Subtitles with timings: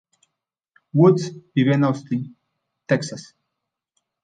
[0.95, 2.35] Woods vive en Austin,
[2.87, 3.35] Texas.